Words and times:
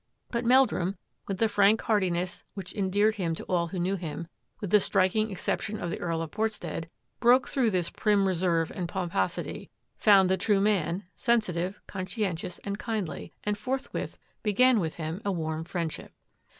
But 0.31 0.43
Meldrum, 0.45 0.97
with 1.27 1.37
the 1.37 1.47
frank 1.47 1.81
heart 1.83 2.01
iness 2.01 2.41
which 2.55 2.73
endeared 2.73 3.17
him 3.17 3.35
to 3.35 3.43
all 3.43 3.67
who 3.67 3.77
knew 3.77 3.97
him, 3.97 4.27
with 4.59 4.71
the 4.71 4.79
striking 4.79 5.29
exception 5.29 5.79
of 5.79 5.91
the 5.91 5.99
Earl 5.99 6.23
of 6.23 6.31
Port 6.31 6.53
stead, 6.53 6.89
broke 7.19 7.47
through 7.47 7.69
this 7.69 7.91
prim 7.91 8.27
reserve 8.27 8.71
and 8.73 8.89
pomposity, 8.89 9.69
found 9.97 10.27
the 10.27 10.37
true 10.37 10.59
man,— 10.59 11.03
sensitive, 11.27 11.79
con 11.85 12.07
scientious, 12.07 12.59
and 12.63 12.79
kindly,— 12.79 13.31
and 13.43 13.59
forthwith 13.59 14.17
began 14.41 14.79
with 14.79 14.95
him 14.95 15.21
a 15.23 15.31
warm 15.31 15.63
friendship. 15.65 16.11